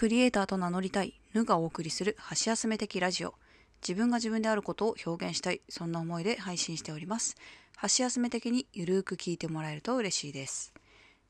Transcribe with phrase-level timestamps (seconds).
[0.00, 3.34] クリエイターと名乗りたい、ぬがお送りする箸休め的ラジオ。
[3.82, 7.36] 自分が自分であることを表現したい、そんな思いで配信しております。
[7.76, 10.72] 箸休め的にゆるーく聞いてもらえると嬉しいです。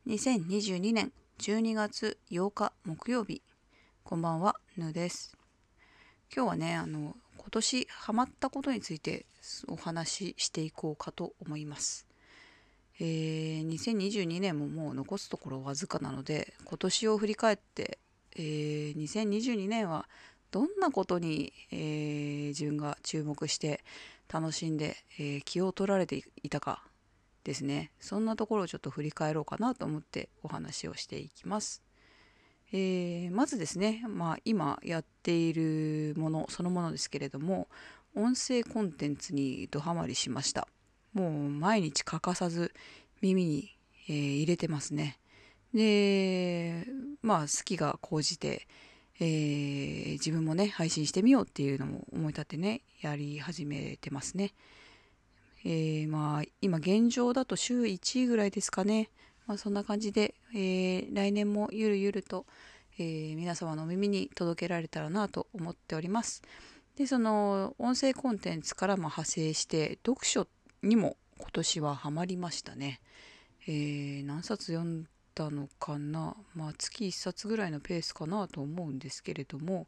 [0.06, 1.11] 2022年
[1.41, 3.43] 12月8日木曜日。
[4.04, 5.37] こんばんは、ぬです。
[6.32, 9.27] 今日はね、あの、今年ハマったことについて
[9.66, 12.07] お話ししていこうかと思います。
[13.00, 17.98] えー、2022年ももう残すところわずかなので今年を振り返って、
[18.36, 20.08] えー、2022年は
[20.50, 23.84] どんなことに、えー自分が注目して
[24.32, 26.82] 楽しんで、えー気を取られていたか
[27.44, 27.93] ですね。
[28.00, 31.82] そんなところをちょっと振り返ろうかなと思ってお話をしていきます。
[32.72, 37.69] えーまずですね、まあ、今やっているものそのものですけれども
[38.14, 40.66] 音声コンテンツにドハマりしました。
[41.12, 42.72] もう毎日欠かさず
[43.20, 43.77] 耳に、
[44.08, 45.19] えー入れてますね。
[45.74, 46.86] で
[47.22, 48.66] まあ好きが高じて、
[49.20, 54.52] えー自分もね配信してみようっていうのも思い立ってねやり始めてますね。
[55.64, 59.10] えーまあ今現状だと週1ぐらいですかね、
[59.46, 62.46] まあ、そんな感じで、えー来年もゆるゆると、
[62.98, 66.42] えー皆様の耳に届けられたらなと思っております。
[66.96, 70.46] でその音声コンテンツからも派生して読書
[70.82, 73.00] にも今年はハマりましたね、
[73.66, 79.86] えー何冊読んだのかな、まあ、月1冊ぐらいのペースかなと思うんですけれども、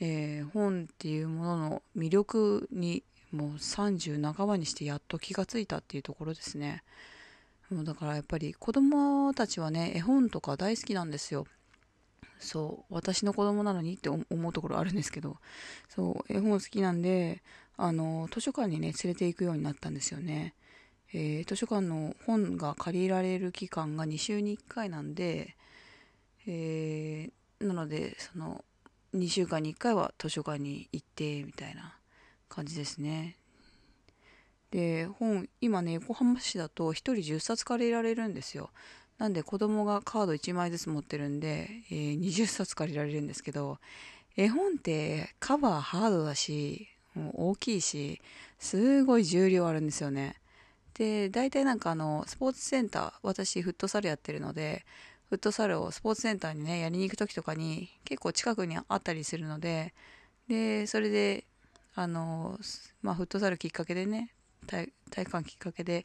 [0.00, 6.82] えー本っていうものの魅力にもう30半ばにしてやっと気がついたっていうところですね。
[7.70, 11.46] もうだからやっぱり子供たちはね絵本とか大好きなんですよ。
[12.38, 15.38] そう私の子供なのにって思うところあるんですけど
[15.88, 17.42] そう絵本好きなんで
[17.76, 20.54] あの図書館にね連れて行くようになったんですよね、
[21.14, 25.56] えー図書館の本が借りられる期間が2週に1回なんで、
[26.46, 28.64] えーなのでその
[29.14, 31.96] 2週間に1回は図書館に行ってみたいな
[32.48, 33.36] 感じですね。
[34.70, 38.70] で本今ね横浜市だと1人10冊借りられるんですよ。
[39.16, 43.78] なんで子供がカード1枚ずつ持ってるんで、えー20冊借りられるんですけど
[44.36, 48.20] 絵本ってカバーハードだし大きいし
[48.60, 50.36] すごい重量あるんですよね。
[50.98, 54.84] で大体なんかあのスポーツセンター私フットサルやってるので
[55.28, 59.94] フットサルをスポーツセンターにねやりに行く時とかに結構近くにあったりするので
[60.48, 61.44] でそれで
[61.94, 62.58] あの、
[63.02, 64.32] まあ、フットサルきっかけでね
[64.66, 66.04] 体体育館きっかけで、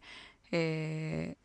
[0.52, 1.44] えー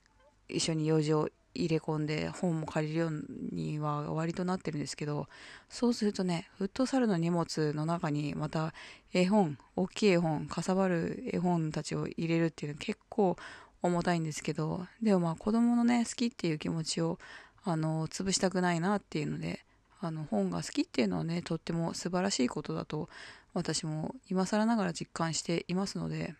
[0.48, 5.28] 一緒に用事を入れ込んで本も借りるようには割となってるんですけど
[5.68, 8.72] そうするとねフットサルの荷物の中にまた
[9.12, 13.36] 絵本大きい絵本かさばる絵本たちを入れるっていうのは結構
[13.82, 17.18] 重たいんですけどでもまあ子供のね好きっていう気持ちを
[17.64, 19.64] あの潰したくないなっていうので
[20.00, 23.08] あの本が好きっていうのはねとっても素晴らしいことだと
[23.54, 26.34] 私も今更ながら実感していますので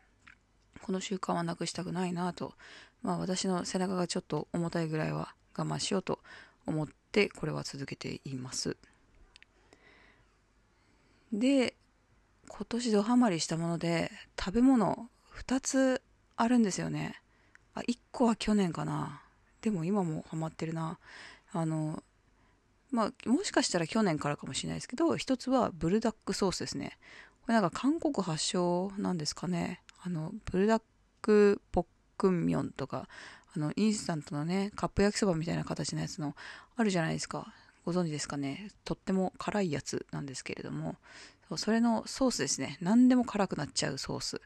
[0.88, 2.54] この習慣はなくしたくないなと。
[3.02, 6.18] まあ私の背中がちょっと重たいぐらいは我慢しようと
[6.64, 8.74] 思ってこれは続けています。
[11.30, 11.74] で
[12.48, 16.00] 今年ドハマりしたもので食べ物2つ
[16.36, 17.20] あるんですよね。
[17.74, 19.20] あ1個は去年かな。
[19.60, 20.98] でも今もハマってるな。
[21.52, 22.02] あの
[22.90, 26.96] まあもしかしたら去年からかもしれないですけど一つはブルダックソースですね。
[27.42, 29.82] これなんか韓国発祥なんですかね。
[30.00, 30.82] あのブルダッ
[31.22, 31.86] クポッ
[32.16, 33.08] クンミョンとか
[33.54, 36.34] あのインスタントのねカップ焼きそばみたいな形のやつの
[36.76, 37.52] あるじゃないですか。
[37.84, 38.70] ご存知ですかね。
[38.84, 40.96] とっても辛いやつなんですけれども。
[41.56, 42.76] それのソースですね。
[42.82, 44.40] 何でも辛くなっちゃうソース。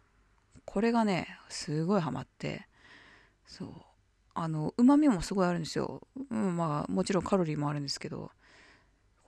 [0.65, 2.69] これがねすごいハマって。
[3.47, 3.69] そう。
[4.35, 8.31] あのうまみもすごいあるんですよ、うん、まあもちろんカロリーもあるんですけど。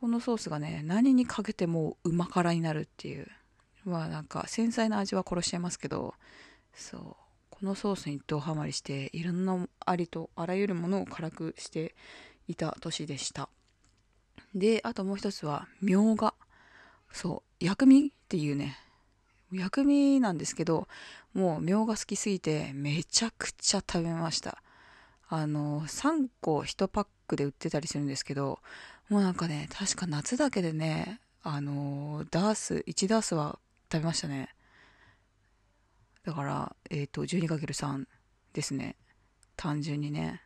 [0.01, 3.27] このソースがね何にかけてもうま辛になるっていう。
[3.85, 6.15] まあなんか繊細な味は殺しちゃいますけど
[6.75, 7.01] そう
[7.51, 11.95] このソースにドハマりしていろんなありとあらゆるものを辛くして
[12.49, 13.49] いた年でした。
[14.55, 16.35] であともう一つはみょうが。
[17.13, 18.77] そう薬味っていうね
[19.53, 20.89] 薬味なんですけど
[21.33, 24.61] もうみょうが好きすぎてめちゃくちゃ食べました。
[25.29, 28.59] あの3個1パックで売ってたりするんですけど
[29.09, 33.59] もうなんかね確か夏だけでねあのダース1ダースは
[33.95, 34.49] 食べましたね。
[36.25, 38.07] だからえっ、と 12×3
[38.53, 38.97] ですね。
[39.57, 40.43] 単純にね。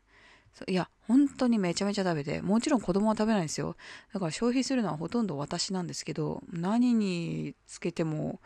[0.66, 3.76] いや本当にめちゃめちゃ食べてもちろん子供は食べないんですよ。
[4.12, 8.40] だから消費するのはほとんど私なんですけど何につけても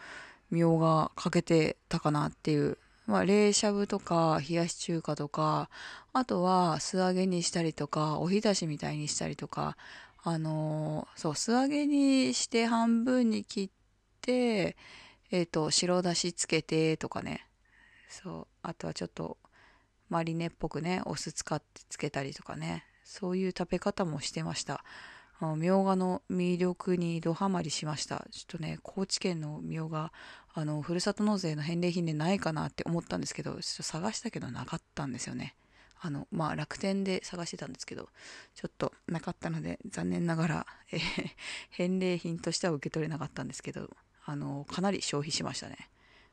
[0.50, 2.78] みょうがかけてたかなっていう。
[3.06, 5.69] まあ冷しゃぶとか冷やし中華とか
[6.12, 9.76] あとは素揚げにしたりとかおひたしみたいにしたりとか
[10.22, 13.81] あのー、そう素揚げにして半分に切って
[14.30, 17.46] えっ、ー、と白だしつけてとかね。
[18.08, 18.46] そう。
[18.62, 19.38] あとはちょっと
[20.08, 22.84] マリネっぽくねお酢使ってつけたりとかね。
[23.04, 24.84] そういう食べ方もしてました。
[25.56, 28.26] みょうがの魅力にドハマりしました。
[28.30, 30.12] ちょっとね高知県のみょうが
[30.54, 35.56] あのふるさと納税の返礼品でないかなって思ったんですけどちょっと探したけどなかったんですよね。
[36.00, 38.08] あのまあ楽天で探してたんですけど
[38.54, 41.00] ちょっとなかったので残念ながら、えー、
[41.70, 43.90] 返礼品としては受け取れなかったんですけど。
[44.24, 45.88] あのかなり消費しましたね。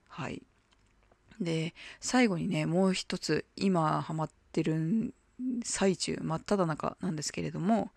[0.07, 0.43] はい。
[1.39, 5.13] で最後にねもう一つ今ハマってる
[5.63, 7.91] 最中真っ只中なんですけれども、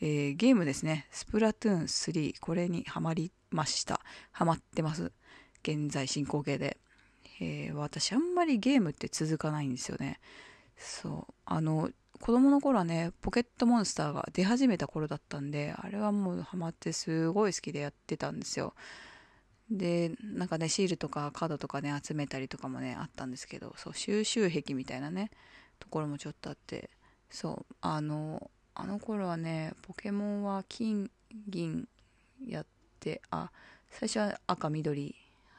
[0.00, 1.06] えー、ゲームですね。
[1.10, 4.00] スプラトゥーン3これにはまりました。
[4.30, 5.12] ハマってます。
[5.62, 6.76] 現在進行形で、
[7.40, 10.20] えー、私あんまりゲームって続かないんですよね。
[10.76, 11.34] そう。
[11.44, 18.74] あの子供の頃はねポケットモンスターが出始めた頃だったんであれはもうハマってすごい好きでやってたんですよ。
[19.70, 25.30] でなんかねシールとかカードとかね集めたりとかもねあったんですけどそう収集癖みたいなね
[25.78, 26.90] ところもちょっとあって
[27.30, 31.10] そうあのあの頃はねポケモンは金
[31.48, 31.88] 銀
[32.46, 32.66] やっ
[33.00, 33.50] てあ
[33.90, 35.14] 最初は赤緑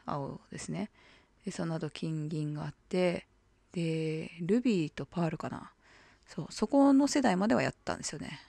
[0.05, 0.91] 青ですね。
[1.45, 3.27] でその後金銀があって
[3.71, 5.71] でルビーとパールかな。
[6.27, 8.39] そうそこの世代まではやったんですよね。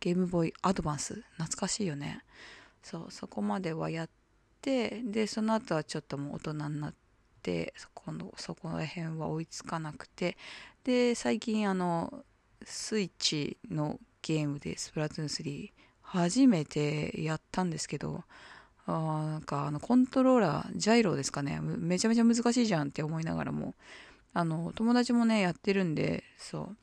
[0.00, 2.22] ゲームボーイアドバンス懐かしいよね。
[2.82, 4.17] そうそこまではやって
[4.62, 6.94] でその後はちょっともう大人になっ
[7.42, 10.36] てそこのそこら辺は追いつかなくて
[10.84, 12.24] で最近あの
[12.64, 15.70] スイッチのゲームでスプラトゥーン3
[16.02, 18.24] 初めてやったんですけど
[18.86, 18.92] あ
[19.32, 21.60] なんかあのコントローラージャイロですかね。
[21.60, 23.74] めちゃめちゃ難しいじゃんって思いながらも
[24.32, 26.76] あの友達もねやってるんでそう。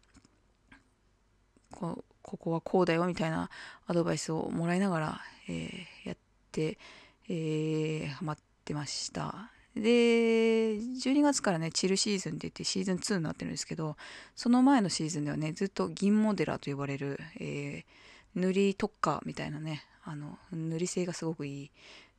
[1.72, 3.50] こここはこうだよみたいな
[3.86, 6.18] アドバイスをもらいながら、えー、やっ
[6.52, 6.80] て、
[7.30, 9.52] えー、ハマってました。
[9.76, 13.98] で12月からねチルシーズンって言ってシーズン2になってるんですけど
[14.34, 21.72] その前のシーズンではねずっと銀モデラーと呼ばれる、えー、塗り特化みたいなねあの塗り性がすごくいい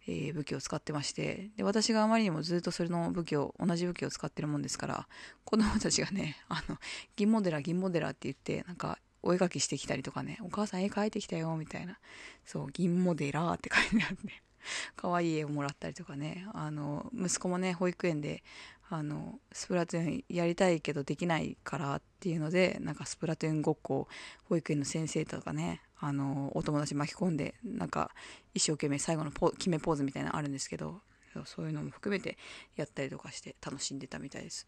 [0.09, 5.09] えー、武器を使ってましてで私があまりにもずっとそれの武器を同じ武器を使ってるもんですから
[5.45, 6.77] 子供たちがねあの
[7.17, 11.99] 銀モデラ銀モデラって言ってなんかお絵描きしてきたりとかねお母さん絵描いてきたよみたいな。
[12.45, 14.33] そう銀モデラーって書いてあるんで
[14.97, 16.47] 可愛い絵をもらったりとかね。
[16.53, 18.43] あの息子もね保育園で
[18.89, 24.07] あのスプラトゥーンやりたいけどできないからっていうのでなんかスプラトゥーンごっこ
[24.45, 28.13] 保育園の先生とかねあのお友達巻き込んでなんか
[28.55, 31.03] 一生懸命最後のポ決めポーズみたいなのあるんですけど
[31.45, 32.39] そういうのも含めて
[32.77, 34.67] やったりとかして楽しんでたみたいです。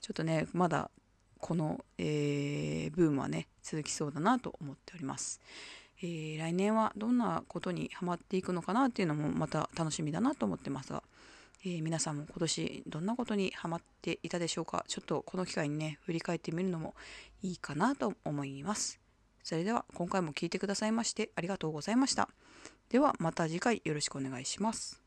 [0.00, 0.90] ちょっとねまだ
[1.38, 5.40] この、えー、ブームはね続きそうだなと思っております、
[6.02, 11.02] えー、来年はどんなことにハマっていくのかなっていうのもまた楽しみだなと思ってますが
[11.64, 14.84] えー、皆さんも今年どんなことにハマっていたでしょうか？
[14.86, 16.94] ちょっとこの機会にね振り返ってみるのも
[17.42, 19.00] いいかなと思います。
[19.42, 22.28] それでは今回も聴いてくださいましてありがとうございました。
[22.90, 25.05] ではまた次回よろしくお願いします。